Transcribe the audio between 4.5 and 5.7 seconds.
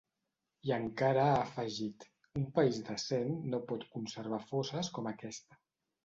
fosses com aquesta.